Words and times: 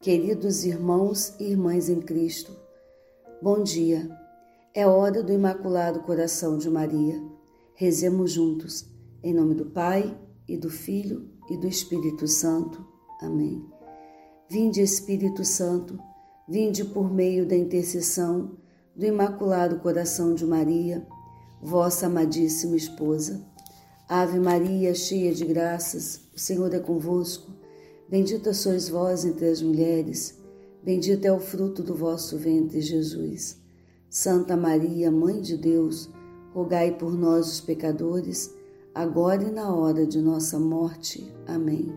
Queridos 0.00 0.64
irmãos 0.64 1.34
e 1.40 1.44
irmãs 1.50 1.88
em 1.88 2.00
Cristo, 2.00 2.52
bom 3.42 3.62
dia. 3.62 4.08
É 4.72 4.86
hora 4.86 5.22
do 5.22 5.32
Imaculado 5.32 6.00
Coração 6.00 6.58
de 6.58 6.70
Maria. 6.70 7.20
Rezemos 7.74 8.30
juntos, 8.30 8.86
em 9.22 9.32
nome 9.32 9.54
do 9.54 9.64
Pai 9.64 10.16
e 10.46 10.56
do 10.56 10.68
Filho 10.68 11.28
e 11.50 11.56
do 11.56 11.66
Espírito 11.66 12.28
Santo. 12.28 12.86
Amém. 13.20 13.64
Vinde, 14.48 14.80
Espírito 14.80 15.44
Santo, 15.44 15.98
vinde 16.46 16.84
por 16.84 17.12
meio 17.12 17.48
da 17.48 17.56
intercessão 17.56 18.58
do 18.94 19.06
Imaculado 19.06 19.80
Coração 19.80 20.34
de 20.34 20.44
Maria, 20.46 21.04
vossa 21.60 22.06
amadíssima 22.06 22.76
esposa. 22.76 23.44
Ave 24.06 24.38
Maria, 24.38 24.94
cheia 24.94 25.34
de 25.34 25.44
graças, 25.44 26.20
o 26.32 26.38
Senhor 26.38 26.72
é 26.72 26.78
convosco. 26.78 27.65
Bendita 28.08 28.54
sois 28.54 28.88
vós 28.88 29.24
entre 29.24 29.46
as 29.46 29.60
mulheres, 29.60 30.38
bendito 30.80 31.24
é 31.24 31.32
o 31.32 31.40
fruto 31.40 31.82
do 31.82 31.92
vosso 31.92 32.38
ventre, 32.38 32.80
Jesus. 32.80 33.60
Santa 34.08 34.56
Maria, 34.56 35.10
Mãe 35.10 35.40
de 35.40 35.56
Deus, 35.56 36.08
rogai 36.54 36.92
por 36.92 37.12
nós, 37.12 37.48
os 37.48 37.60
pecadores, 37.60 38.54
agora 38.94 39.42
e 39.42 39.50
na 39.50 39.74
hora 39.74 40.06
de 40.06 40.20
nossa 40.20 40.56
morte. 40.56 41.34
Amém. 41.48 41.92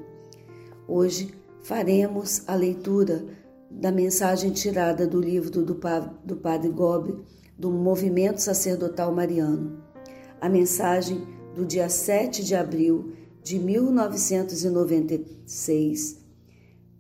Hoje 0.88 1.32
faremos 1.62 2.42
a 2.48 2.56
leitura 2.56 3.24
da 3.70 3.92
mensagem 3.92 4.50
tirada 4.50 5.06
do 5.06 5.22
livro 5.22 5.52
do, 5.52 5.64
do 5.64 6.36
Padre 6.36 6.70
Gobi, 6.70 7.24
do 7.56 7.70
Movimento 7.70 8.40
Sacerdotal 8.40 9.14
Mariano. 9.14 9.78
A 10.42 10.50
mensagem 10.50 11.22
do 11.54 11.64
dia 11.64 11.88
7 11.88 12.44
de 12.44 12.56
abril 12.56 13.14
de 13.42 13.60
1996, 13.60 16.20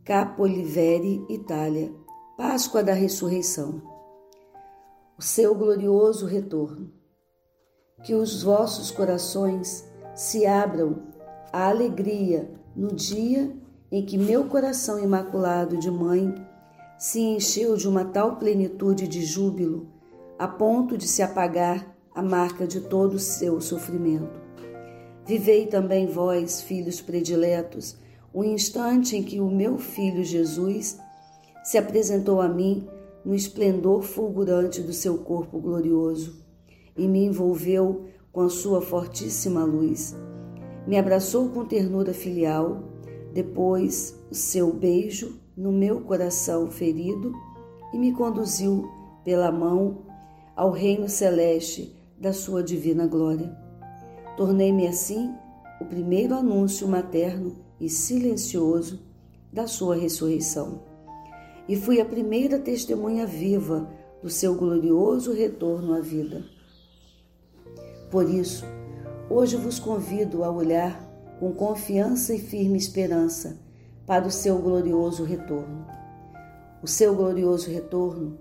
Capoliveri, 0.03 1.23
Itália, 1.29 1.93
Páscoa 2.37 2.83
da 2.83 2.93
Ressurreição. 2.93 3.81
O 5.17 5.21
seu 5.21 5.53
glorioso 5.53 6.25
retorno. 6.25 6.91
Que 8.03 8.15
os 8.15 8.41
vossos 8.41 8.89
corações 8.91 9.85
se 10.15 10.45
abram 10.45 11.03
à 11.51 11.67
alegria 11.67 12.49
no 12.75 12.93
dia 12.93 13.53
em 13.91 14.05
que 14.05 14.17
meu 14.17 14.45
coração 14.45 15.03
imaculado 15.03 15.77
de 15.77 15.91
mãe 15.91 16.33
se 16.97 17.19
encheu 17.19 17.75
de 17.75 17.87
uma 17.87 18.05
tal 18.05 18.37
plenitude 18.37 19.07
de 19.07 19.23
júbilo, 19.23 19.87
a 20.37 20.47
ponto 20.47 20.97
de 20.97 21.07
se 21.07 21.21
apagar 21.21 21.95
a 22.13 22.21
marca 22.21 22.67
de 22.67 22.81
todo 22.81 23.15
o 23.15 23.19
seu 23.19 23.59
sofrimento. 23.61 24.48
Vivei 25.29 25.67
também 25.67 26.07
vós, 26.07 26.59
filhos 26.59 27.01
prediletos, 27.01 27.95
o 28.33 28.43
instante 28.43 29.15
em 29.15 29.21
que 29.21 29.39
o 29.39 29.47
meu 29.47 29.77
filho 29.77 30.23
Jesus 30.23 30.97
se 31.63 31.77
apresentou 31.77 32.41
a 32.41 32.47
mim 32.47 32.87
no 33.23 33.35
esplendor 33.35 34.01
fulgurante 34.01 34.81
do 34.81 34.91
seu 34.91 35.19
corpo 35.19 35.59
glorioso 35.59 36.43
e 36.97 37.07
me 37.07 37.23
envolveu 37.25 38.07
com 38.31 38.41
a 38.41 38.49
sua 38.49 38.81
fortíssima 38.81 39.63
luz. 39.63 40.15
Me 40.87 40.97
abraçou 40.97 41.49
com 41.49 41.63
ternura 41.63 42.11
filial, 42.11 42.85
depois 43.31 44.19
o 44.31 44.33
seu 44.33 44.73
beijo 44.73 45.39
no 45.55 45.71
meu 45.71 46.01
coração 46.01 46.71
ferido 46.71 47.35
e 47.93 47.99
me 47.99 48.11
conduziu 48.13 48.89
pela 49.23 49.51
mão 49.51 50.05
ao 50.55 50.71
reino 50.71 51.07
celeste 51.07 51.95
da 52.19 52.33
sua 52.33 52.63
divina 52.63 53.05
glória. 53.05 53.68
Tornei-me 54.35 54.87
assim 54.87 55.33
o 55.79 55.85
primeiro 55.85 56.35
anúncio 56.35 56.87
materno 56.87 57.57
e 57.79 57.89
silencioso 57.89 58.99
da 59.51 59.67
sua 59.67 59.95
ressurreição. 59.95 60.83
E 61.67 61.75
fui 61.75 62.01
a 62.01 62.05
primeira 62.05 62.59
testemunha 62.59 63.25
viva 63.25 63.89
do 64.21 64.29
seu 64.29 64.55
glorioso 64.55 65.33
retorno 65.33 65.93
à 65.93 65.99
vida. 65.99 66.43
Por 68.11 68.29
isso, 68.29 68.65
hoje 69.29 69.55
vos 69.55 69.79
convido 69.79 70.43
a 70.43 70.51
olhar 70.51 71.07
com 71.39 71.53
confiança 71.53 72.33
e 72.33 72.39
firme 72.39 72.77
esperança 72.77 73.59
para 74.05 74.27
o 74.27 74.31
seu 74.31 74.57
glorioso 74.57 75.23
retorno. 75.23 75.85
O 76.81 76.87
seu 76.87 77.15
glorioso 77.15 77.69
retorno 77.69 78.37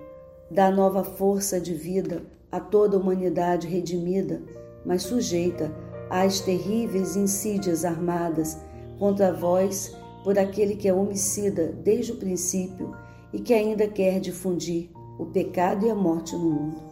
dá 0.50 0.70
nova 0.70 1.05
força 1.05 1.60
de 1.60 1.75
vida 1.75 2.22
a 2.50 2.59
toda 2.59 2.97
a 2.97 3.00
humanidade 3.00 3.66
redimida, 3.66 4.43
mas 4.84 5.03
sujeita 5.03 5.72
às 6.11 6.41
terríveis 6.41 7.16
insídias 7.16 7.84
armadas 7.84 8.59
contra 8.99 9.33
vós 9.33 9.94
por 10.25 10.39
aquele 10.39 10.77
que 10.77 10.89
é 10.89 10.94
homicida 10.94 11.72
desde 11.84 12.12
o 12.12 12.16
princípio 12.16 12.94
e 13.33 13.41
que 13.41 13.55
ainda 13.55 13.87
quer 13.87 14.21
difundir 14.21 14.91
o 15.19 15.27
pecado 15.27 15.87
e 15.87 15.91
a 15.91 15.94
morte 15.94 16.34
no 16.34 16.50
mundo. 16.50 16.83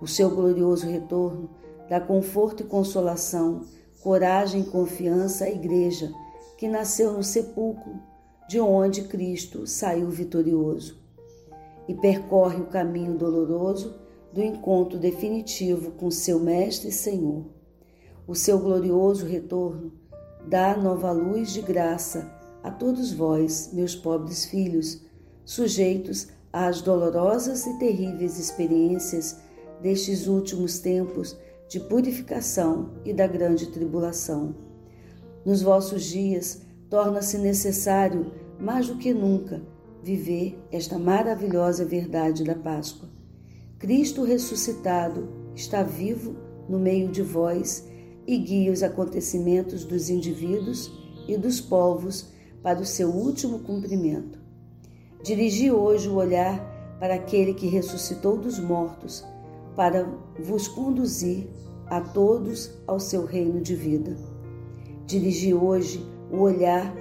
O 0.00 0.06
seu 0.06 0.30
glorioso 0.30 0.86
retorno 0.86 1.50
dá 1.88 2.00
conforto 2.00 2.62
e 2.62 2.66
consolação, 2.66 3.62
coragem 4.02 4.62
e 4.62 4.66
confiança 4.66 5.44
à 5.44 5.50
Igreja 5.50 6.12
que 6.56 6.68
nasceu 6.68 7.12
no 7.12 7.22
sepulcro 7.22 8.00
de 8.48 8.58
onde 8.60 9.02
Cristo 9.02 9.66
saiu 9.66 10.08
vitorioso 10.10 10.98
e 11.86 11.94
percorre 11.94 12.60
o 12.60 12.66
caminho 12.66 13.16
doloroso 13.16 13.94
do 14.32 14.42
encontro 14.42 14.98
definitivo 14.98 15.92
com 15.92 16.10
seu 16.10 16.38
Mestre 16.38 16.88
e 16.88 16.92
Senhor 16.92 17.44
o 18.30 18.34
seu 18.36 18.60
glorioso 18.60 19.26
retorno, 19.26 19.92
dá 20.46 20.76
nova 20.76 21.10
luz 21.10 21.52
de 21.52 21.60
graça 21.60 22.30
a 22.62 22.70
todos 22.70 23.12
vós, 23.12 23.70
meus 23.72 23.96
pobres 23.96 24.44
filhos, 24.44 25.02
sujeitos 25.44 26.28
às 26.52 26.80
dolorosas 26.80 27.66
e 27.66 27.76
terríveis 27.80 28.38
experiências 28.38 29.36
destes 29.82 30.28
últimos 30.28 30.78
tempos 30.78 31.36
de 31.68 31.80
purificação 31.80 32.92
e 33.04 33.12
da 33.12 33.26
grande 33.26 33.66
tribulação. 33.66 34.54
Nos 35.44 35.60
vossos 35.60 36.04
dias, 36.04 36.62
torna-se 36.88 37.36
necessário, 37.36 38.30
mais 38.60 38.86
do 38.86 38.96
que 38.96 39.12
nunca, 39.12 39.60
viver 40.04 40.56
esta 40.70 41.00
maravilhosa 41.00 41.84
verdade 41.84 42.44
da 42.44 42.54
Páscoa. 42.54 43.19
Cristo 43.80 44.24
ressuscitado 44.24 45.26
está 45.54 45.82
vivo 45.82 46.36
no 46.68 46.78
meio 46.78 47.08
de 47.08 47.22
vós 47.22 47.88
e 48.26 48.36
guia 48.36 48.70
os 48.70 48.82
acontecimentos 48.82 49.86
dos 49.86 50.10
indivíduos 50.10 50.92
e 51.26 51.34
dos 51.38 51.62
povos 51.62 52.28
para 52.62 52.78
o 52.78 52.84
seu 52.84 53.08
último 53.08 53.60
cumprimento. 53.60 54.38
Dirigi 55.22 55.72
hoje 55.72 56.10
o 56.10 56.16
olhar 56.16 56.60
para 57.00 57.14
aquele 57.14 57.54
que 57.54 57.68
ressuscitou 57.68 58.36
dos 58.36 58.58
mortos, 58.58 59.24
para 59.74 60.06
vos 60.38 60.68
conduzir 60.68 61.48
a 61.86 62.02
todos 62.02 62.70
ao 62.86 63.00
seu 63.00 63.24
reino 63.24 63.62
de 63.62 63.74
vida. 63.74 64.14
Dirigi 65.06 65.54
hoje 65.54 66.06
o 66.30 66.40
olhar 66.40 66.94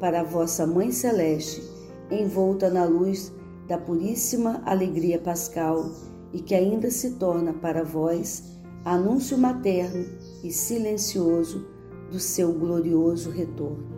para 0.00 0.22
a 0.22 0.24
vossa 0.24 0.66
Mãe 0.66 0.90
Celeste, 0.90 1.62
envolta 2.10 2.68
na 2.68 2.84
luz 2.84 3.32
da 3.68 3.78
puríssima 3.78 4.60
alegria 4.66 5.20
pascal 5.20 6.12
e 6.34 6.40
que 6.40 6.54
ainda 6.54 6.90
se 6.90 7.12
torna 7.12 7.52
para 7.52 7.84
vós 7.84 8.42
anúncio 8.84 9.38
materno 9.38 10.04
e 10.42 10.50
silencioso 10.50 11.64
do 12.10 12.18
seu 12.18 12.52
glorioso 12.52 13.30
retorno. 13.30 13.94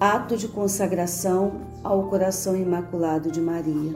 Ato 0.00 0.36
de 0.36 0.46
consagração 0.46 1.60
ao 1.82 2.08
coração 2.08 2.56
imaculado 2.56 3.30
de 3.30 3.40
Maria. 3.40 3.94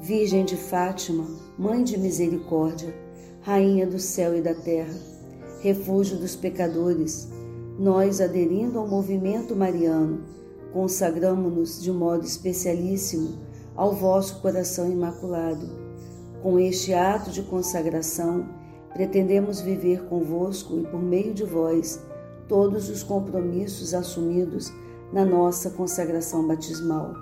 Virgem 0.00 0.44
de 0.44 0.56
Fátima, 0.56 1.24
Mãe 1.56 1.82
de 1.84 1.96
Misericórdia, 1.96 2.92
Rainha 3.40 3.86
do 3.86 4.00
céu 4.00 4.36
e 4.36 4.42
da 4.42 4.54
terra, 4.54 4.94
refúgio 5.60 6.18
dos 6.18 6.34
pecadores, 6.34 7.28
nós, 7.78 8.20
aderindo 8.20 8.78
ao 8.78 8.88
movimento 8.88 9.54
mariano, 9.54 10.24
consagramos-nos 10.72 11.80
de 11.80 11.92
modo 11.92 12.24
especialíssimo 12.24 13.45
ao 13.76 13.92
vosso 13.92 14.40
coração 14.40 14.90
imaculado 14.90 15.86
com 16.46 16.60
este 16.60 16.94
ato 16.94 17.30
de 17.30 17.42
consagração, 17.42 18.46
pretendemos 18.92 19.60
viver 19.60 20.04
convosco 20.04 20.78
e 20.78 20.86
por 20.86 21.02
meio 21.02 21.34
de 21.34 21.42
vós 21.42 22.00
todos 22.46 22.88
os 22.88 23.02
compromissos 23.02 23.92
assumidos 23.92 24.72
na 25.12 25.24
nossa 25.24 25.70
consagração 25.70 26.46
batismal. 26.46 27.14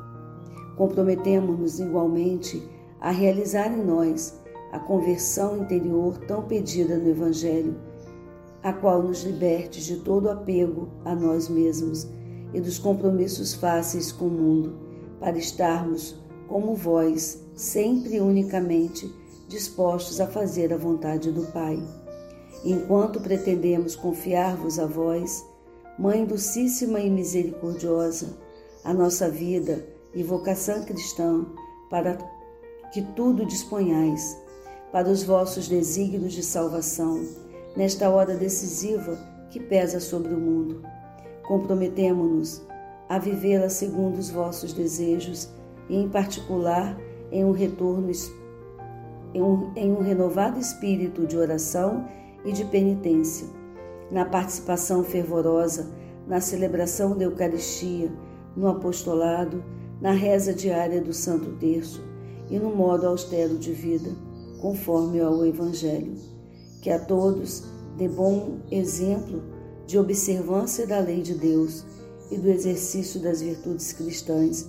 Comprometemos-nos 0.76 1.80
igualmente 1.80 2.68
a 3.00 3.10
realizar 3.10 3.72
em 3.72 3.82
nós 3.82 4.38
a 4.72 4.78
conversão 4.78 5.56
interior 5.56 6.18
tão 6.26 6.42
pedida 6.42 6.98
no 6.98 7.08
Evangelho, 7.08 7.76
a 8.62 8.74
qual 8.74 9.02
nos 9.02 9.22
liberte 9.22 9.80
de 9.82 9.96
todo 10.00 10.28
apego 10.28 10.88
a 11.04 11.14
nós 11.14 11.48
mesmos 11.48 12.06
e 12.52 12.60
dos 12.60 12.78
compromissos 12.78 13.54
fáceis 13.54 14.12
com 14.12 14.26
o 14.26 14.30
mundo, 14.30 14.74
para 15.18 15.38
estarmos 15.38 16.22
como 16.49 16.75
vós, 16.75 17.38
sempre 17.55 18.20
unicamente 18.20 19.12
dispostos 19.49 20.20
a 20.20 20.26
fazer 20.26 20.73
a 20.73 20.76
vontade 20.76 21.31
do 21.31 21.46
Pai. 21.52 21.82
Enquanto 22.64 23.20
pretendemos 23.20 23.94
confiar-vos 23.94 24.79
a 24.79 24.87
vós, 24.87 25.44
Mãe 25.96 26.25
docíssima 26.25 26.99
e 26.99 27.08
misericordiosa, 27.08 28.37
a 28.82 28.93
nossa 28.93 29.31
vida 29.31 29.87
e 30.12 30.25
vocação 30.25 30.85
cristã 30.85 31.46
para 31.88 32.19
que 32.93 33.00
tudo 33.14 33.46
disponhais 33.46 34.37
para 34.91 35.08
os 35.08 35.23
vossos 35.23 35.69
desígnios 35.69 36.32
de 36.32 36.43
salvação 36.43 37.25
nesta 37.76 38.11
hora 38.11 38.35
decisiva 38.35 39.17
que 39.50 39.61
pesa 39.61 40.00
sobre 40.00 40.35
o 40.35 40.41
mundo. 40.41 40.82
Comprometemo-nos 41.46 42.61
a 43.08 43.17
vivê-la 43.17 43.69
segundo 43.69 44.19
os 44.19 44.31
vossos 44.31 44.73
desejos 44.73 45.49
e, 45.88 45.96
em 45.96 46.08
particular, 46.08 46.98
em 47.31 47.44
um 47.44 47.52
retorno 47.52 48.10
em 49.34 49.42
um, 49.42 49.72
em 49.75 49.92
um 49.92 50.00
renovado 50.00 50.58
espírito 50.60 51.26
de 51.26 51.36
oração 51.36 52.06
e 52.44 52.52
de 52.52 52.64
penitência, 52.64 53.48
na 54.10 54.25
participação 54.25 55.02
fervorosa, 55.02 55.90
na 56.26 56.40
celebração 56.40 57.16
da 57.16 57.25
Eucaristia, 57.25 58.12
no 58.56 58.69
apostolado, 58.69 59.62
na 60.00 60.12
reza 60.12 60.54
diária 60.54 61.00
do 61.00 61.12
Santo 61.12 61.52
Terço 61.56 62.02
e 62.48 62.58
no 62.58 62.75
modo 62.75 63.06
austero 63.06 63.58
de 63.58 63.72
vida, 63.72 64.10
conforme 64.60 65.20
ao 65.20 65.44
Evangelho. 65.44 66.14
Que 66.81 66.90
a 66.90 66.98
todos 66.98 67.64
dê 67.96 68.08
bom 68.08 68.58
exemplo 68.70 69.42
de 69.86 69.98
observância 69.98 70.86
da 70.86 70.98
lei 71.00 71.22
de 71.22 71.34
Deus 71.34 71.84
e 72.31 72.38
do 72.38 72.48
exercício 72.48 73.20
das 73.20 73.42
virtudes 73.42 73.92
cristãs, 73.92 74.69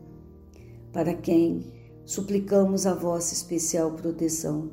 para 0.91 1.13
quem 1.13 1.63
suplicamos 2.05 2.85
a 2.85 2.93
vossa 2.93 3.33
especial 3.33 3.91
proteção. 3.91 4.71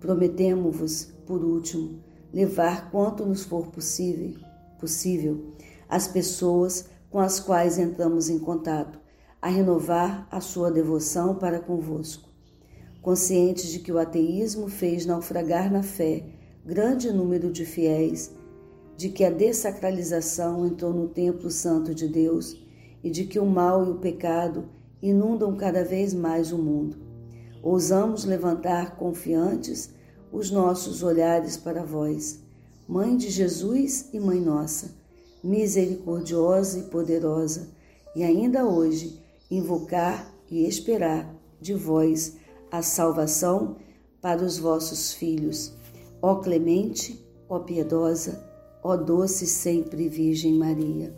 Prometemo-vos, 0.00 1.06
por 1.26 1.42
último, 1.42 2.00
levar 2.32 2.90
quanto 2.90 3.24
nos 3.24 3.44
for 3.44 3.68
possível, 3.68 4.34
possível 4.78 5.54
as 5.88 6.06
pessoas 6.06 6.86
com 7.10 7.18
as 7.18 7.40
quais 7.40 7.78
entramos 7.78 8.28
em 8.28 8.38
contato, 8.38 9.00
a 9.40 9.48
renovar 9.48 10.26
a 10.30 10.40
sua 10.40 10.70
devoção 10.70 11.34
para 11.34 11.60
convosco. 11.60 12.28
Conscientes 13.00 13.70
de 13.70 13.78
que 13.78 13.92
o 13.92 13.98
ateísmo 13.98 14.68
fez 14.68 15.06
naufragar 15.06 15.72
na 15.72 15.82
fé 15.82 16.24
grande 16.64 17.12
número 17.12 17.52
de 17.52 17.64
fiéis, 17.64 18.34
de 18.96 19.08
que 19.08 19.24
a 19.24 19.30
dessacralização 19.30 20.66
entrou 20.66 20.92
no 20.92 21.08
templo 21.08 21.48
santo 21.48 21.94
de 21.94 22.08
Deus 22.08 22.60
e 23.04 23.10
de 23.10 23.24
que 23.24 23.38
o 23.38 23.46
mal 23.46 23.86
e 23.86 23.90
o 23.90 23.98
pecado 23.98 24.68
inundam 25.08 25.54
cada 25.56 25.84
vez 25.84 26.12
mais 26.12 26.52
o 26.52 26.58
mundo. 26.58 26.96
Ousamos 27.62 28.24
levantar 28.24 28.96
confiantes 28.96 29.90
os 30.32 30.50
nossos 30.50 31.02
olhares 31.02 31.56
para 31.56 31.84
vós, 31.84 32.40
Mãe 32.88 33.16
de 33.16 33.30
Jesus 33.30 34.08
e 34.12 34.20
Mãe 34.20 34.40
nossa, 34.40 34.94
misericordiosa 35.42 36.78
e 36.78 36.82
poderosa, 36.84 37.68
e 38.14 38.22
ainda 38.22 38.64
hoje 38.64 39.20
invocar 39.50 40.32
e 40.50 40.66
esperar 40.66 41.34
de 41.60 41.74
vós 41.74 42.36
a 42.70 42.82
salvação 42.82 43.76
para 44.20 44.44
os 44.44 44.58
vossos 44.58 45.12
filhos 45.12 45.76
Ó 46.22 46.36
clemente, 46.36 47.24
ó 47.48 47.60
piedosa, 47.60 48.44
ó 48.82 48.96
doce 48.96 49.46
sempre 49.46 50.08
Virgem 50.08 50.54
Maria. 50.54 51.14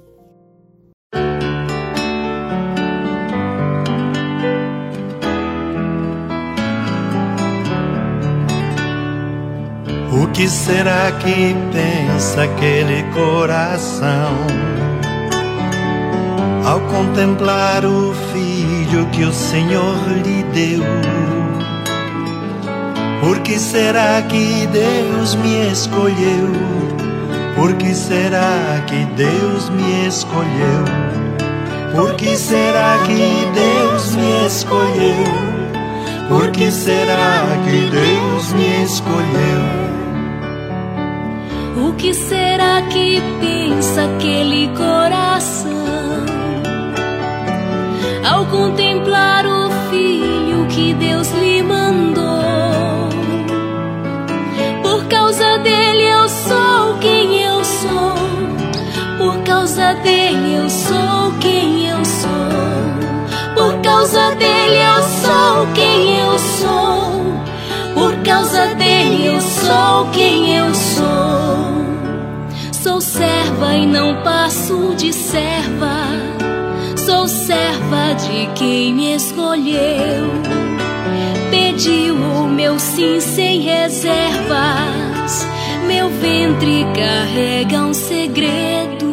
O 10.29 10.31
que 10.31 10.47
será 10.47 11.11
que 11.13 11.57
pensa 11.73 12.45
aquele 12.45 13.03
coração 13.15 14.37
ao 16.65 16.81
contemplar 16.83 17.85
o 17.85 18.15
filho 18.33 19.07
que 19.07 19.25
o 19.25 19.33
Senhor 19.33 19.97
lhe 20.25 20.45
deu? 20.53 20.83
Por 23.21 23.41
que 23.41 23.59
será 23.59 24.23
que 24.23 24.69
Deus 24.71 25.35
me 25.35 25.73
escolheu? 25.73 26.53
Por 27.57 27.73
que 27.75 27.95
será 27.95 28.85
que 28.87 29.07
Deus 29.17 29.71
me 29.71 30.07
escolheu? 30.07 30.85
Por 31.97 32.15
que 32.15 32.37
será 32.37 32.99
que 33.07 33.49
Deus 33.55 34.15
me 34.15 34.47
escolheu? 34.47 35.25
Por 36.29 36.53
que 36.53 36.71
será 36.71 37.45
que 37.65 37.91
Deus 37.91 38.53
me 38.53 38.85
escolheu? 38.85 39.78
Que 41.99 42.15
será 42.15 42.83
que 42.83 43.21
pensa 43.41 44.05
aquele 44.05 44.69
coração 44.69 45.69
ao 48.25 48.47
contemplar 48.47 49.45
o 49.47 49.71
filho 49.91 50.67
que 50.69 50.95
Deus 50.95 51.31
lhe 51.33 51.63
mandou? 51.63 52.39
causa 55.09 55.59
dele 55.59 56.05
eu 56.05 56.29
sou 56.29 56.99
quem 57.01 57.43
eu 57.43 57.65
sou. 57.65 58.15
Por 59.19 59.43
causa 59.43 59.95
dele 59.95 60.55
eu 60.55 60.69
sou 60.69 61.33
quem 61.41 61.87
eu 61.87 62.05
sou. 62.05 63.55
Por 63.55 63.83
causa 63.83 64.35
dele 64.37 64.79
eu 64.79 65.03
sou 65.03 65.67
quem 65.75 66.17
eu 66.17 66.39
sou. 66.39 66.99
Sou 70.99 71.38
e 73.75 73.87
não 73.87 74.23
passo 74.23 74.95
de 74.97 75.13
serva. 75.13 76.05
Sou 76.97 77.27
serva 77.29 78.15
de 78.15 78.47
quem 78.55 78.95
me 78.95 79.15
escolheu. 79.15 80.33
Pediu 81.51 82.15
o 82.15 82.49
meu 82.49 82.79
sim 82.79 83.21
sem 83.21 83.63
reservas. 83.63 85.47
Meu 85.87 86.11
ventre 86.11 86.87
carrega 86.95 87.79
um 87.79 87.95
segredo. 87.95 89.09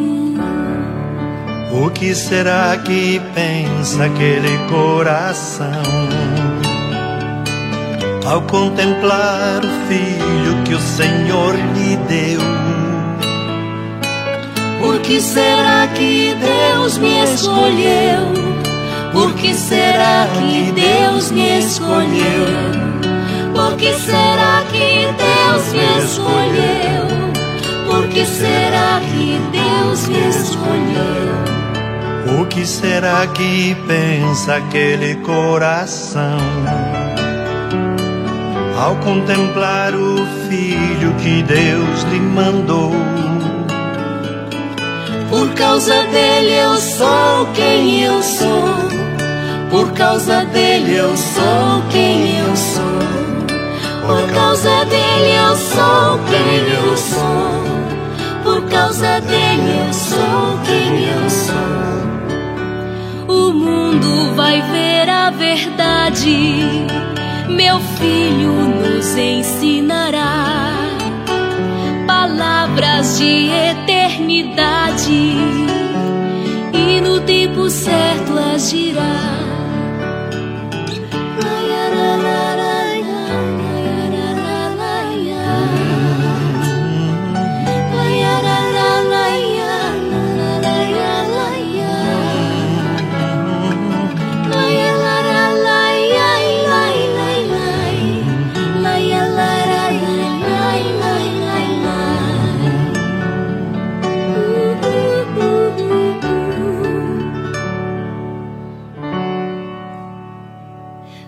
O 1.72 1.90
que 1.90 2.14
será 2.14 2.76
que 2.78 3.20
pensa 3.34 4.04
aquele 4.04 4.58
coração 4.70 5.82
ao 8.24 8.42
contemplar 8.42 9.60
o 9.64 9.68
filho 9.88 10.62
que 10.64 10.74
o 10.74 10.80
Senhor 10.80 11.54
lhe 11.54 11.96
deu? 12.08 12.65
Por 14.86 15.00
que 15.00 15.20
será 15.20 15.88
que 15.88 16.36
Deus 16.36 16.96
me 16.98 17.24
escolheu? 17.24 18.32
Por 19.12 19.34
que 19.34 19.52
será 19.52 20.28
que 20.38 20.70
Deus 20.70 21.32
me 21.32 21.58
escolheu? 21.58 22.46
Por 23.52 23.76
que 23.76 23.92
será 23.94 24.62
que 24.70 25.08
Deus 25.18 25.72
me 25.72 25.98
escolheu? 26.04 27.02
Por 27.84 28.06
que 28.06 28.24
será 28.24 29.00
que 29.10 29.40
Deus 29.50 30.06
me 30.06 30.28
escolheu? 30.28 31.34
O 32.40 32.46
que 32.46 32.64
será 32.64 33.26
que 33.26 33.76
pensa 33.88 34.54
aquele 34.54 35.16
coração 35.16 36.38
ao 38.80 38.94
contemplar 38.98 39.96
o 39.96 40.24
filho 40.48 41.12
que 41.16 41.42
Deus 41.42 42.04
lhe 42.04 42.20
mandou? 42.20 42.92
Por 45.36 45.52
causa 45.52 46.02
dele 46.04 46.54
eu 46.54 46.76
sou 46.78 47.46
quem 47.54 48.04
eu 48.04 48.22
sou. 48.22 48.88
Por 49.70 49.92
causa 49.92 50.46
dele 50.46 50.96
eu 50.96 51.14
sou 51.14 51.82
quem 51.90 52.38
eu 52.38 52.56
sou. 52.56 52.98
Por 54.06 54.34
causa 54.34 54.84
dele 54.86 55.36
eu 55.36 55.56
sou 55.56 56.18
quem 56.30 56.72
eu 56.72 56.96
sou. 56.96 58.42
Por 58.44 58.62
causa 58.70 59.20
dele 59.20 59.86
eu 59.86 59.92
sou 59.92 60.58
quem 60.64 61.04
eu 61.04 61.28
sou 61.28 61.86
o 63.28 63.52
mundo 63.52 64.34
vai 64.34 64.62
ver 64.62 65.10
a 65.10 65.30
verdade. 65.30 66.88
Meu 67.50 67.78
filho 67.98 68.52
nos 68.52 69.14
ensinará 69.16 70.72
palavras 72.06 73.18
de 73.18 73.50
eternidade. 73.50 73.95
E 76.72 77.00
no 77.00 77.20
tempo 77.20 77.70
certo 77.70 78.38
existirá. 78.54 79.45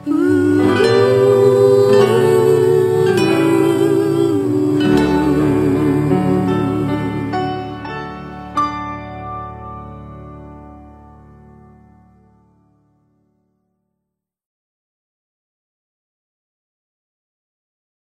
Ooh. 0.06 0.57